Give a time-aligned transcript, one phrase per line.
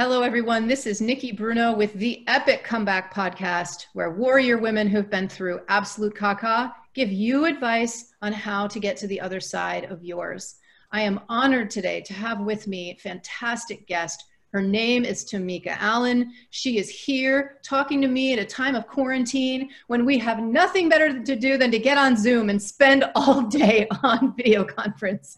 [0.00, 0.66] Hello, everyone.
[0.66, 5.60] This is Nikki Bruno with the Epic Comeback Podcast, where warrior women who've been through
[5.68, 10.54] absolute caca give you advice on how to get to the other side of yours.
[10.90, 14.24] I am honored today to have with me fantastic guest.
[14.54, 16.32] Her name is Tameka Allen.
[16.48, 20.88] She is here talking to me at a time of quarantine when we have nothing
[20.88, 25.36] better to do than to get on Zoom and spend all day on video conference.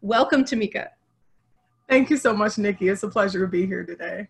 [0.00, 0.88] Welcome, Tameka.
[1.88, 2.88] Thank you so much, Nikki.
[2.88, 4.28] It's a pleasure to be here today.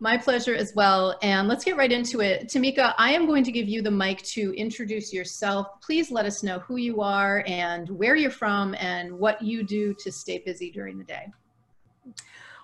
[0.00, 1.18] My pleasure as well.
[1.22, 2.48] And let's get right into it.
[2.48, 5.80] Tameka, I am going to give you the mic to introduce yourself.
[5.80, 9.94] Please let us know who you are and where you're from and what you do
[9.94, 11.32] to stay busy during the day.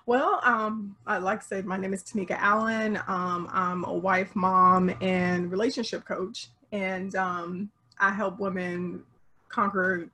[0.05, 2.97] Well, um, I'd like to say my name is Tameka Allen.
[3.07, 6.49] Um, I'm a wife, mom, and relationship coach.
[6.71, 9.03] And um, I help women
[9.49, 10.09] conquer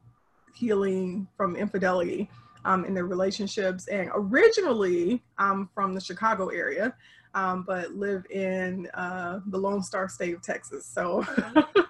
[0.55, 2.29] healing from infidelity
[2.65, 3.87] um, in their relationships.
[3.87, 6.93] And originally, I'm from the Chicago area,
[7.33, 10.85] um, but live in uh, the Lone Star State of Texas.
[10.85, 11.25] So,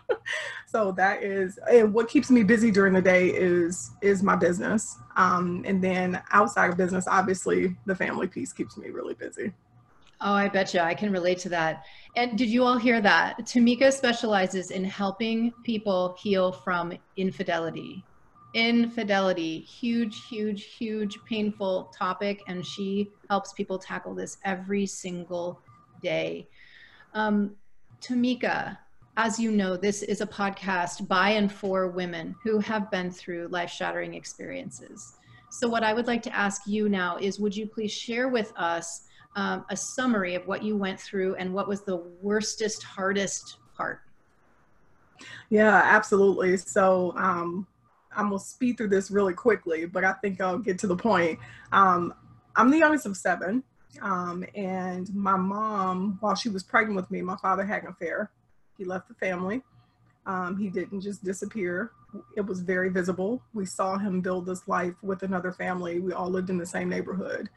[0.67, 4.97] so that is, and what keeps me busy during the day is is my business.
[5.15, 9.53] Um, and then outside of business, obviously, the family piece keeps me really busy.
[10.23, 11.83] Oh, I bet you I can relate to that.
[12.15, 13.39] And did you all hear that?
[13.39, 18.03] Tameka specializes in helping people heal from infidelity
[18.53, 25.61] infidelity huge huge huge painful topic and she helps people tackle this every single
[26.01, 26.47] day.
[27.13, 27.55] Um,
[28.01, 28.77] tameka
[29.17, 33.47] as you know this is a podcast by and for women who have been through
[33.49, 35.13] life-shattering experiences.
[35.49, 38.51] So what i would like to ask you now is would you please share with
[38.57, 39.03] us
[39.35, 44.01] um, a summary of what you went through and what was the worstest hardest part?
[45.49, 46.57] Yeah absolutely.
[46.57, 47.67] So um,
[48.15, 51.39] I'm gonna speed through this really quickly, but I think I'll get to the point.
[51.71, 52.13] Um,
[52.55, 53.63] I'm the youngest of seven,
[54.01, 58.31] um, and my mom, while she was pregnant with me, my father had an affair.
[58.77, 59.63] He left the family.
[60.25, 61.91] Um, he didn't just disappear.
[62.35, 63.41] It was very visible.
[63.53, 65.99] We saw him build this life with another family.
[65.99, 67.49] We all lived in the same neighborhood.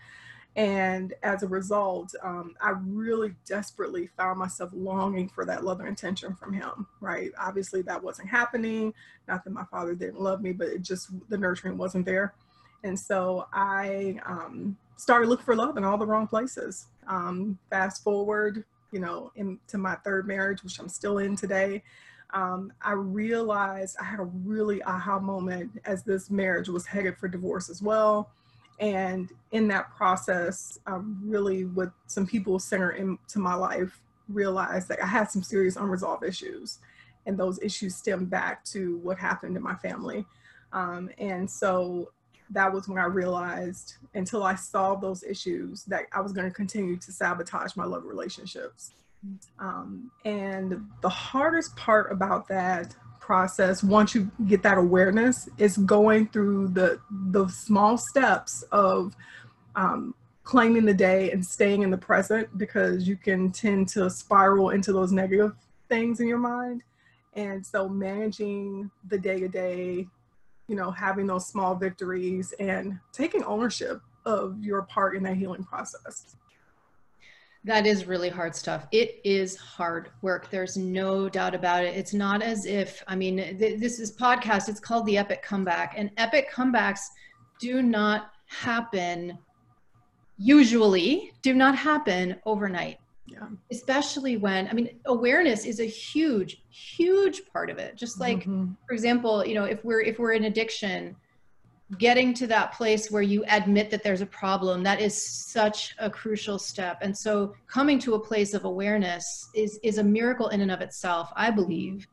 [0.56, 5.88] And as a result, um, I really desperately found myself longing for that love and
[5.88, 7.32] attention from him, right?
[7.38, 8.94] Obviously, that wasn't happening.
[9.26, 12.34] Not that my father didn't love me, but it just, the nurturing wasn't there.
[12.84, 16.86] And so I um, started looking for love in all the wrong places.
[17.08, 21.82] Um, fast forward, you know, into my third marriage, which I'm still in today.
[22.32, 27.26] Um, I realized I had a really aha moment as this marriage was headed for
[27.26, 28.30] divorce as well
[28.80, 35.02] and in that process um, really with some people center into my life realized that
[35.02, 36.80] i had some serious unresolved issues
[37.26, 40.26] and those issues stem back to what happened in my family.
[40.72, 42.10] Um, and so
[42.50, 46.54] that was when i realized until i solved those issues that i was going to
[46.54, 48.92] continue to sabotage my love relationships.
[49.58, 56.28] Um, and the hardest part about that process once you get that awareness is going
[56.28, 59.16] through the the small steps of
[59.76, 64.70] um, claiming the day and staying in the present because you can tend to spiral
[64.70, 65.54] into those negative
[65.88, 66.82] things in your mind.
[67.32, 70.06] And so managing the day to day
[70.68, 75.64] you know having those small victories and taking ownership of your part in that healing
[75.64, 76.36] process
[77.64, 78.86] that is really hard stuff.
[78.92, 80.50] It is hard work.
[80.50, 81.96] There's no doubt about it.
[81.96, 84.68] It's not as if, I mean, th- this is podcast.
[84.68, 87.00] It's called the Epic Comeback, and epic comebacks
[87.58, 89.38] do not happen.
[90.36, 92.98] Usually, do not happen overnight.
[93.26, 93.48] Yeah.
[93.72, 97.96] Especially when, I mean, awareness is a huge, huge part of it.
[97.96, 98.72] Just like, mm-hmm.
[98.86, 101.16] for example, you know, if we're if we're in addiction,
[101.98, 106.08] getting to that place where you admit that there's a problem that is such a
[106.08, 106.98] crucial step.
[107.02, 110.80] And so coming to a place of awareness is is a miracle in and of
[110.80, 112.06] itself i believe.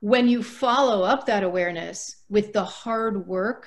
[0.00, 3.66] When you follow up that awareness with the hard work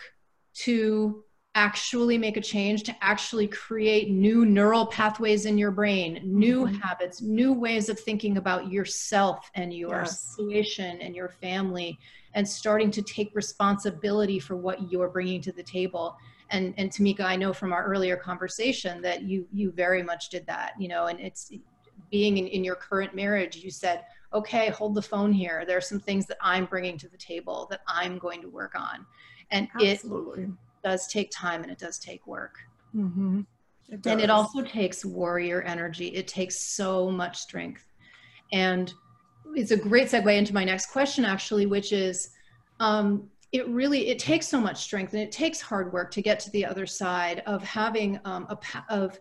[0.65, 1.23] to
[1.59, 6.75] actually make a change to actually create new neural pathways in your brain new mm-hmm.
[6.75, 10.21] habits new ways of thinking about yourself and your yes.
[10.21, 11.99] situation and your family
[12.33, 16.15] and starting to take responsibility for what you're bringing to the table
[16.49, 20.47] and and tameka i know from our earlier conversation that you you very much did
[20.47, 21.51] that you know and it's
[22.09, 25.89] being in, in your current marriage you said okay hold the phone here there are
[25.91, 29.05] some things that i'm bringing to the table that i'm going to work on
[29.51, 30.43] and Absolutely.
[30.43, 30.49] it
[30.83, 32.57] does take time and it does take work.
[32.95, 33.41] Mm-hmm.
[33.89, 36.07] it and it also takes warrior energy.
[36.07, 37.85] It takes so much strength.
[38.51, 38.93] And
[39.55, 42.29] it's a great segue into my next question actually which is
[42.79, 46.39] um, it really it takes so much strength and it takes hard work to get
[46.39, 48.57] to the other side of having um, a
[48.93, 49.19] of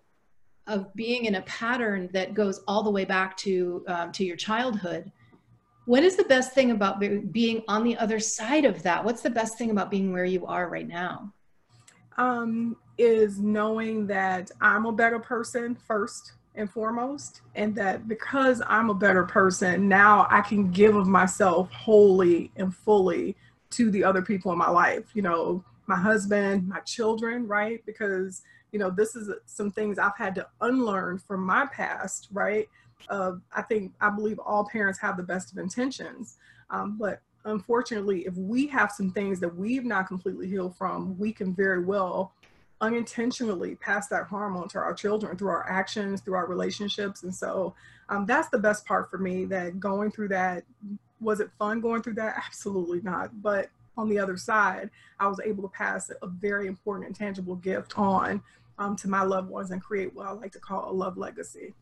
[0.66, 4.36] of being in a pattern that goes all the way back to um, to your
[4.36, 5.10] childhood.
[5.86, 9.02] What is the best thing about being on the other side of that?
[9.02, 11.32] What's the best thing about being where you are right now
[12.18, 18.90] um, is knowing that i'm a better person first and foremost and that because i'm
[18.90, 23.36] a better person now i can give of myself wholly and fully
[23.70, 27.84] to the other people in my life you know my husband my children right?
[27.86, 28.42] Because
[28.72, 32.68] you know this is some things i've had to unlearn from my past right?
[33.08, 36.36] Uh, i think i believe all parents have the best of intentions.
[36.70, 41.32] Um, but unfortunately if we have some things that we've not completely healed from we
[41.32, 42.32] can very well
[42.80, 47.22] unintentionally pass that harm on to our children through our actions through our relationships.
[47.22, 47.74] And so
[48.08, 50.64] um, that's the best part for me that going through that
[51.20, 52.36] was it fun going through that?
[52.46, 53.42] Absolutely not.
[53.42, 57.56] But on the other side, I was able to pass a very important and tangible
[57.56, 58.40] gift on
[58.78, 61.74] um, to my loved ones and create what I like to call a love legacy.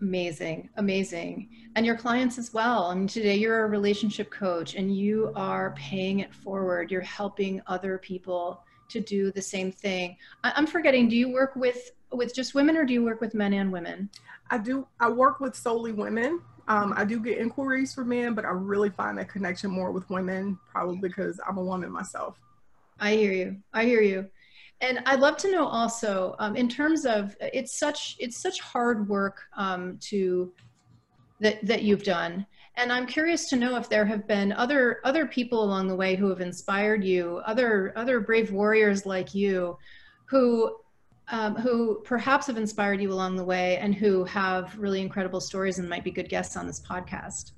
[0.00, 1.48] Amazing, amazing.
[1.74, 2.84] And your clients as well.
[2.84, 6.90] I mean, today you're a relationship coach and you are paying it forward.
[6.90, 10.16] You're helping other people to do the same thing.
[10.44, 13.34] I- I'm forgetting, do you work with with just women or do you work with
[13.34, 14.08] men and women?
[14.50, 14.86] I do.
[15.00, 16.40] I work with solely women.
[16.68, 20.08] Um, I do get inquiries for men, but I really find that connection more with
[20.08, 22.38] women, probably because I'm a woman myself.
[23.00, 23.56] I hear you.
[23.72, 24.30] I hear you.
[24.80, 29.08] And I'd love to know also, um, in terms of it's such it's such hard
[29.08, 30.52] work um, to
[31.40, 32.46] that that you've done,
[32.76, 36.14] and I'm curious to know if there have been other other people along the way
[36.14, 39.78] who have inspired you, other other brave warriors like you,
[40.26, 40.76] who
[41.28, 45.78] um, who perhaps have inspired you along the way and who have really incredible stories
[45.78, 47.52] and might be good guests on this podcast?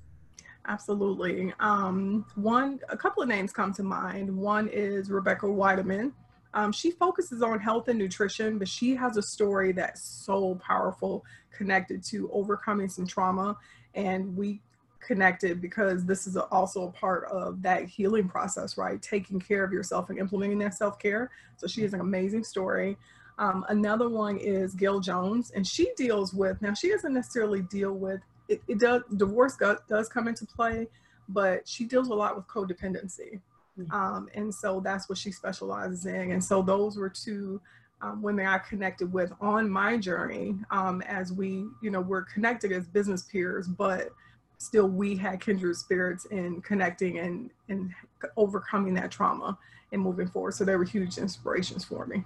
[0.67, 1.53] Absolutely.
[1.59, 4.35] Um, one, a couple of names come to mind.
[4.35, 6.11] One is Rebecca Weideman.
[6.53, 11.23] Um, she focuses on health and nutrition, but she has a story that's so powerful
[11.51, 13.55] connected to overcoming some trauma.
[13.93, 14.61] And we
[14.99, 19.01] connected because this is also a part of that healing process, right?
[19.01, 21.31] Taking care of yourself and implementing that self care.
[21.57, 22.97] So she has an amazing story.
[23.37, 27.93] Um, another one is Gail Jones, and she deals with now she doesn't necessarily deal
[27.93, 28.19] with
[28.49, 29.57] it, it does divorce
[29.87, 30.87] does come into play,
[31.29, 33.39] but she deals a lot with codependency.
[33.79, 33.91] Mm-hmm.
[33.93, 36.31] Um, and so that's what she specializes in.
[36.31, 37.61] And so those were two
[38.01, 42.71] um, women I connected with on my journey um, as we, you know, we're connected
[42.71, 44.09] as business peers, but
[44.57, 47.91] still we had kindred spirits in connecting and, and
[48.37, 49.57] overcoming that trauma
[49.91, 50.53] and moving forward.
[50.53, 52.23] So they were huge inspirations for me.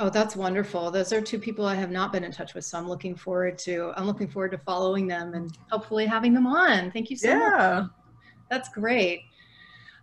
[0.00, 0.90] Oh, that's wonderful.
[0.90, 3.58] Those are two people I have not been in touch with, so I'm looking forward
[3.58, 6.90] to I'm looking forward to following them and hopefully having them on.
[6.90, 7.52] Thank you so much.
[7.52, 7.80] yeah.
[7.82, 7.90] much.
[8.50, 9.22] That's great.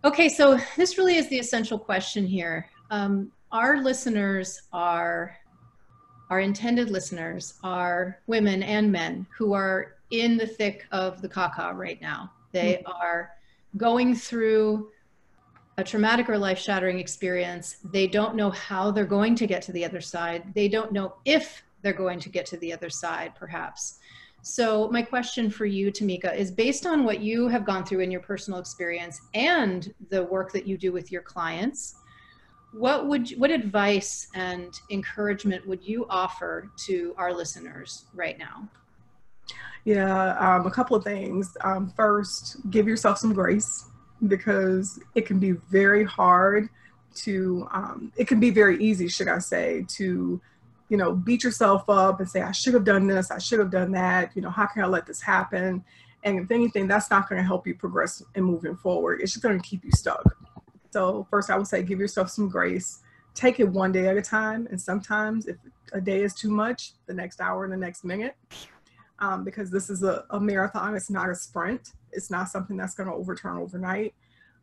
[0.04, 2.68] Okay, so this really is the essential question here.
[2.90, 5.36] Um, our listeners are
[6.28, 11.74] our intended listeners are women and men who are in the thick of the caca
[11.74, 12.32] right now.
[12.52, 12.90] They mm-hmm.
[12.90, 13.32] are
[13.76, 14.90] going through
[15.78, 17.76] a traumatic or life shattering experience.
[17.92, 20.52] They don't know how they're going to get to the other side.
[20.54, 23.98] They don't know if they're going to get to the other side, perhaps.
[24.44, 28.10] So, my question for you, Tameka, is based on what you have gone through in
[28.10, 31.94] your personal experience and the work that you do with your clients.
[32.72, 38.68] What would what advice and encouragement would you offer to our listeners right now?
[39.84, 41.56] Yeah, um, a couple of things.
[41.62, 43.86] Um, first, give yourself some grace
[44.26, 46.68] because it can be very hard
[47.14, 50.40] to um, it can be very easy should i say to
[50.88, 53.30] you know beat yourself up and say i should have done this.
[53.30, 54.30] I should have done that.
[54.34, 55.84] You know how can i let this happen?
[56.24, 59.20] And if anything that's not going to help you progress and moving forward.
[59.20, 60.24] It's just going to keep you stuck.
[60.90, 63.00] So first i would say give yourself some grace.
[63.34, 65.56] Take it one day at a time and sometimes if
[65.92, 68.34] a day is too much the next hour and the next minute
[69.22, 70.94] um, because this is a, a marathon.
[70.96, 71.92] It's not a sprint.
[72.10, 74.14] It's not something that's going to overturn overnight.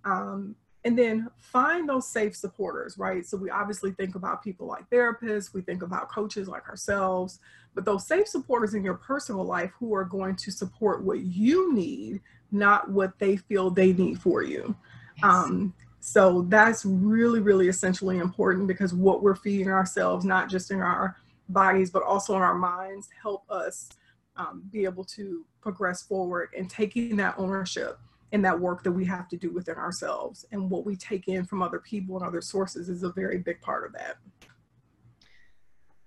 [0.06, 0.56] Um,
[0.86, 3.26] and then find those safe supporters, right?
[3.26, 7.40] So we obviously think about people like therapists, we think about coaches like ourselves,
[7.76, 11.74] but those safe supporters in your personal life who are going to support what you
[11.74, 12.22] need,
[12.52, 14.76] not what they feel they need for you.
[15.18, 15.26] Yes.
[15.26, 20.80] Um, so that's really, really essentially important because what we're feeding ourselves, not just in
[20.80, 21.18] our
[21.50, 23.90] bodies, but also in our minds, help us
[24.38, 28.00] um, be able to progress forward and taking that ownership
[28.32, 31.46] in that work that we have to do within ourselves and what we take in
[31.46, 34.18] from other people and other sources is a very big part of that.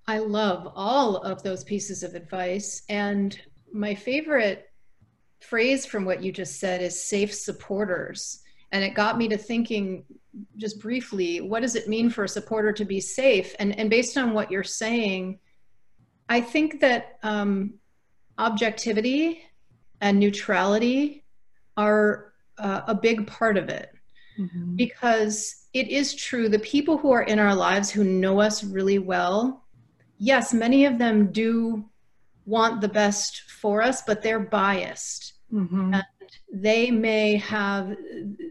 [0.06, 2.82] I love all of those pieces of advice.
[2.88, 3.38] And
[3.72, 4.70] my favorite
[5.40, 8.42] phrase from what you just said is safe supporters.
[8.72, 10.04] And it got me to thinking
[10.56, 13.54] just briefly what does it mean for a supporter to be safe?
[13.58, 15.38] And, and based on what you're saying,
[16.28, 17.74] I think that um,
[18.38, 19.42] objectivity
[20.00, 21.21] and neutrality
[21.76, 23.90] are uh, a big part of it
[24.38, 24.76] mm-hmm.
[24.76, 28.98] because it is true the people who are in our lives who know us really
[28.98, 29.64] well
[30.18, 31.84] yes many of them do
[32.44, 35.94] want the best for us but they're biased mm-hmm.
[35.94, 36.04] and
[36.52, 37.96] they may have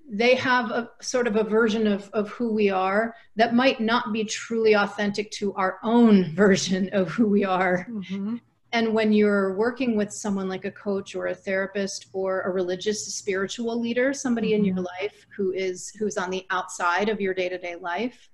[0.09, 4.11] they have a sort of a version of, of who we are that might not
[4.11, 8.37] be truly authentic to our own version of who we are mm-hmm.
[8.73, 13.05] And when you're working with someone like a coach or a therapist or a religious
[13.13, 14.59] spiritual leader somebody mm-hmm.
[14.59, 15.03] in your mm-hmm.
[15.03, 18.29] life who is who's on the outside of your day-to-day life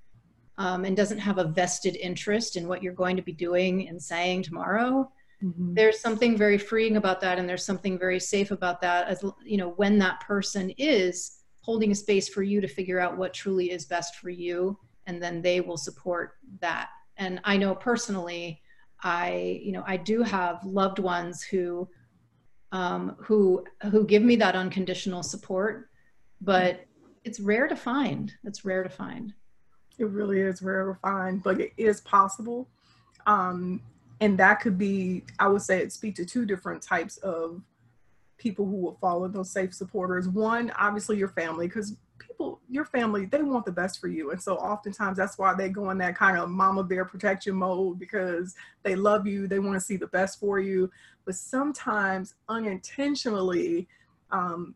[0.58, 4.02] um, and doesn't have a vested interest in what you're going to be doing and
[4.02, 5.10] saying tomorrow
[5.44, 5.76] Mm-hmm.
[5.76, 9.08] There's something very freeing about that, and there's something very safe about that.
[9.08, 13.18] As you know, when that person is holding a space for you to figure out
[13.18, 16.90] what truly is best for you, and then they will support that.
[17.18, 18.62] And I know personally,
[19.04, 21.88] I you know I do have loved ones who
[22.72, 25.90] um, who who give me that unconditional support,
[26.42, 26.86] but
[27.24, 28.34] it's rare to find.
[28.44, 29.34] It's rare to find.
[29.98, 32.70] It really is rare to find, but it is possible.
[33.26, 33.82] Um,
[34.20, 37.62] and that could be i would say it speak to two different types of
[38.38, 41.96] people who will follow those safe supporters one obviously your family because
[42.38, 44.32] people your family they want the best for you.
[44.32, 48.00] And so oftentimes that's why they go in that kind of mama bear protection mode
[48.00, 50.90] because they love you they want to see the best for you.
[51.26, 53.88] But sometimes unintentionally
[54.32, 54.76] um,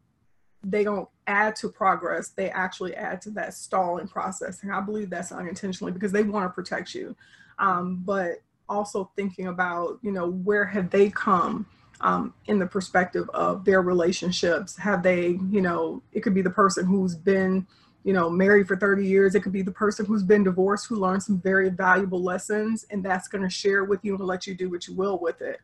[0.64, 4.64] they don't add to progress they actually add to that stalling process.
[4.64, 7.16] And i believe that's unintentionally because they want to protect you.
[7.60, 11.66] Um, but also thinking about, you know, where have they come
[12.02, 14.78] um, in the perspective of their relationships?
[14.78, 17.66] Have they, you know, it could be the person who's been,
[18.04, 19.36] you know, married for 30 years.
[19.36, 23.04] It could be the person who's been divorced who learned some very valuable lessons and
[23.04, 25.60] that's going to share with you and let you do what you will with it.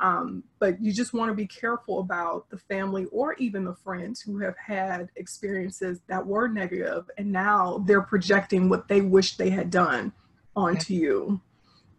[0.00, 4.20] Um, but you just want to be careful about the family or even the friends
[4.20, 9.50] who have had experiences that were negative and now they're projecting what they wish they
[9.50, 10.12] had done
[10.56, 11.40] onto you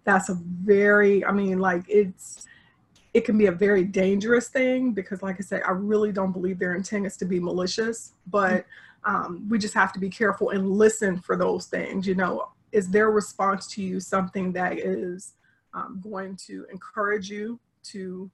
[0.04, 2.46] that's a very i mean like it's
[3.14, 6.60] it can be a very dangerous thing because like i said i really don't believe
[6.60, 8.66] their intent is to be malicious but
[9.04, 12.50] um, we just have to be careful and listen for those things you know.
[12.72, 15.34] Is their response to you something that is
[15.74, 18.32] um, going to encourage you to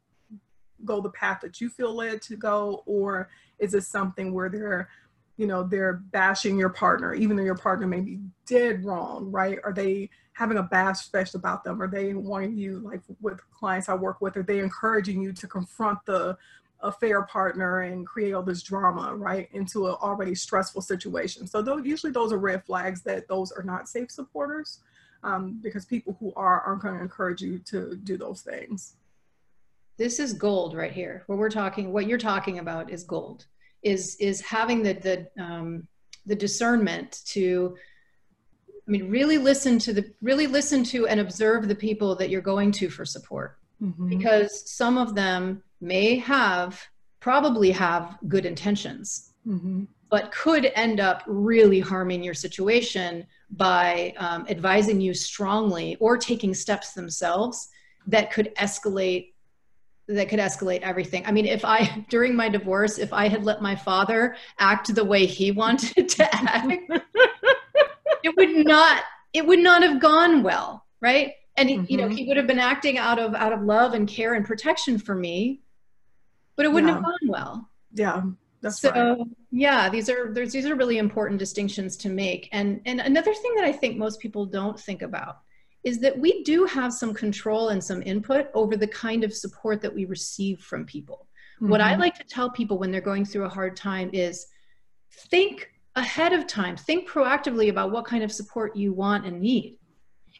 [0.86, 2.84] go the path that you feel led to go?
[2.86, 4.90] Or is it something where they're
[5.38, 9.60] you know they're bashing your partner even though your partner may be dead wrong right?
[9.64, 11.82] Are they having a bash fest about them?
[11.82, 15.48] Are they wanting you, like with clients I work with, are they encouraging you to
[15.48, 16.38] confront the
[16.82, 21.48] affair partner and create all this drama, right, into an already stressful situation?
[21.48, 24.82] So those, usually those are red flags that those are not safe supporters
[25.24, 28.94] um, because people who are aren't going to encourage you to do those things.
[29.98, 31.24] This is gold right here.
[31.26, 33.48] What we're talking, what you're talking about is gold.
[33.82, 35.88] Is is having the the um,
[36.28, 37.76] the discernment to
[38.88, 42.42] I mean, really listen to the really listen to and observe the people that you're
[42.42, 44.08] going to for support, mm-hmm.
[44.08, 46.82] because some of them may have
[47.20, 49.84] probably have good intentions, mm-hmm.
[50.10, 56.54] but could end up really harming your situation by um, advising you strongly or taking
[56.54, 57.68] steps themselves
[58.08, 59.34] that could escalate
[60.10, 61.26] that could escalate everything.
[61.26, 65.04] I mean, if I, during my divorce, if I had let my father act the
[65.04, 66.72] way he wanted to act,
[68.24, 71.86] it would not it would not have gone well right and mm-hmm.
[71.90, 74.46] you know he would have been acting out of out of love and care and
[74.46, 75.62] protection for me
[76.56, 76.96] but it wouldn't yeah.
[76.96, 78.22] have gone well yeah
[78.62, 79.28] that's so right.
[79.52, 83.54] yeah these are there's these are really important distinctions to make and and another thing
[83.56, 85.40] that i think most people don't think about
[85.84, 89.82] is that we do have some control and some input over the kind of support
[89.82, 91.70] that we receive from people mm-hmm.
[91.70, 92.02] what i mm-hmm.
[92.02, 94.48] like to tell people when they're going through a hard time is
[95.12, 96.78] think ahead of time.
[96.78, 99.78] Think proactively about what kind of support you want and need.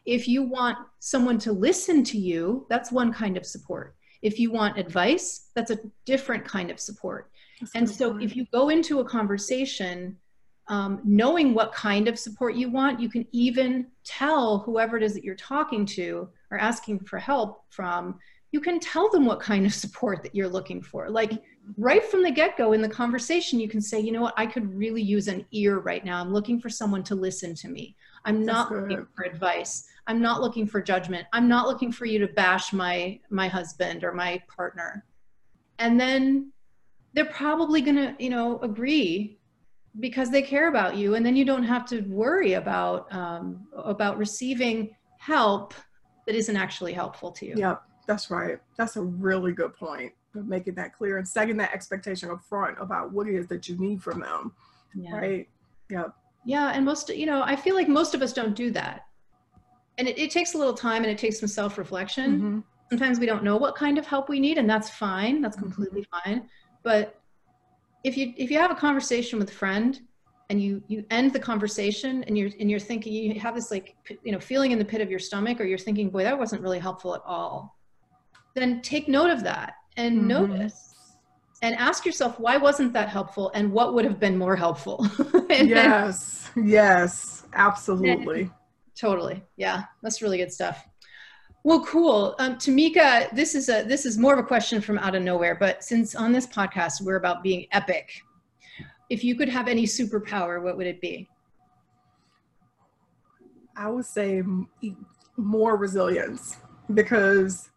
[0.06, 3.96] If you want someone to listen to you, that's one kind of support.
[4.22, 7.30] If you want advice, that's a different kind of support.
[7.60, 8.22] That's and so point.
[8.22, 10.16] if you go into a conversation
[10.68, 15.14] um, knowing what kind of support you want, you can even tell whoever it is
[15.14, 18.18] that you're talking to or asking for help from,
[18.52, 21.10] you can tell them what kind of support that you're looking for.
[21.10, 21.42] Like
[21.76, 24.46] right from the get go in the conversation, you can say, you know what, I
[24.46, 26.20] could really use an ear right now.
[26.20, 27.96] I'm looking for someone to listen to me.
[28.24, 29.88] I'm not looking for advice.
[30.06, 31.26] I'm not looking for judgment.
[31.32, 35.04] I'm not looking for you to bash my my husband or my partner.
[35.78, 36.52] And then
[37.12, 39.38] they're probably going to, you know, agree
[40.00, 44.18] because they care about you and then you don't have to worry about um, about
[44.18, 45.74] receiving help
[46.26, 47.54] that isn't actually helpful to you.
[47.56, 48.58] Yep, that's right.
[48.76, 50.12] That's a really good point.
[50.34, 53.76] Making that clear and setting that expectation up front about what it is that you
[53.78, 54.52] need from them.
[54.94, 55.16] Yeah.
[55.16, 55.48] Right.
[55.90, 56.14] Yep.
[56.44, 56.72] Yeah.
[56.74, 59.06] And most, you know, I feel like most of us don't do that.
[59.96, 62.36] And it, it takes a little time and it takes some self reflection.
[62.36, 62.58] Mm-hmm.
[62.90, 65.42] Sometimes we don't know what kind of help we need, and that's fine.
[65.42, 65.66] That's mm-hmm.
[65.66, 66.30] completely mm-hmm.
[66.30, 66.48] fine.
[66.82, 67.20] But
[68.04, 70.00] if you if you have a conversation with a friend
[70.50, 73.96] and you you end the conversation and you're and you're thinking you have this like
[74.22, 76.60] you know feeling in the pit of your stomach or you're thinking boy that wasn't
[76.62, 77.78] really helpful at all
[78.54, 80.28] then take note of that and mm-hmm.
[80.28, 80.94] notice
[81.60, 83.50] and ask yourself why wasn't that helpful?
[83.54, 85.06] And what would have been more helpful?
[85.50, 88.50] Yes then, yes absolutely.
[88.98, 89.42] Totally.
[89.56, 90.86] Yeah that's really good stuff.
[91.64, 92.34] Well cool.
[92.38, 95.54] Um, tameka this is a this is more of a question from out of nowhere
[95.54, 98.22] but since on this podcast we're about being epic
[99.10, 101.28] if you could have any superpower, what would it be?
[103.76, 104.42] I would say
[105.36, 106.58] more resilience
[106.94, 107.70] because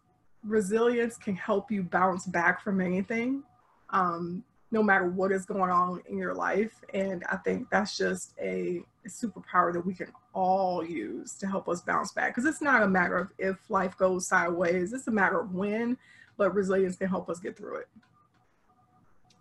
[0.44, 3.42] resilience can help you bounce back from anything,
[3.90, 6.72] um, no matter what is going on in your life.
[6.94, 11.80] And I think that's just a, superpower that we can all use to help us
[11.80, 15.40] bounce back because it's not a matter of if life goes sideways, it's a matter
[15.40, 15.98] of when,
[16.36, 17.88] but resilience can help us get through it.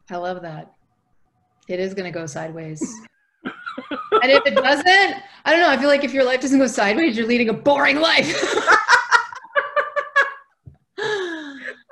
[0.09, 0.73] I love that
[1.67, 2.81] it is going to go sideways.
[3.43, 5.15] and if it doesn't,
[5.45, 5.69] I don't know.
[5.69, 8.35] I feel like if your life doesn't go sideways, you're leading a boring life.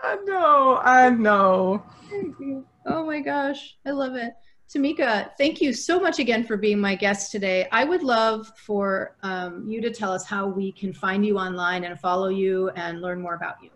[0.01, 0.68] I know.
[0.83, 1.83] I know.
[2.85, 3.77] Oh my gosh.
[3.85, 4.33] I love it.
[4.73, 7.67] Tameka, thank you so much again for being my guest today.
[7.71, 11.85] I would love for um, you to tell us how we can find you online
[11.85, 13.69] and follow you and learn more about you.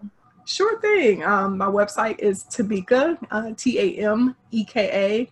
[0.46, 1.24] Sure thing.
[1.24, 5.32] Um, my website is Tameka, uh, T A M E K A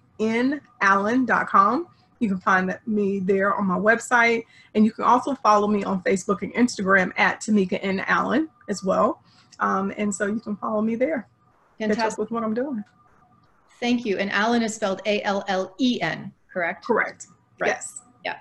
[0.81, 1.87] nallen.com.
[2.19, 4.45] You can find me there on my website.
[4.75, 8.01] And you can also follow me on Facebook and Instagram at Tameka N.
[8.01, 9.23] Allen as well.
[9.59, 11.27] Um, and so you can follow me there.
[11.81, 12.03] Fantastic.
[12.03, 12.83] Catch up with what I'm doing.
[13.79, 14.17] Thank you.
[14.17, 16.85] And Allen is spelled A L L E N, correct?
[16.85, 17.27] Correct.
[17.59, 17.69] Right.
[17.69, 18.01] Yes.
[18.23, 18.37] Yeah.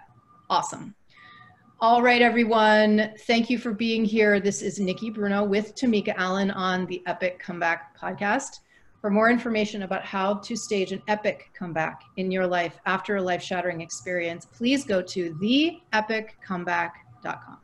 [0.48, 0.94] Awesome.
[1.80, 3.14] All right, everyone.
[3.20, 4.38] Thank you for being here.
[4.38, 8.60] This is Nikki Bruno with Tameka Allen on the Epic Comeback podcast.
[9.00, 13.22] For more information about how to stage an epic comeback in your life after a
[13.22, 17.58] life shattering experience, please go to theepiccomeback.com.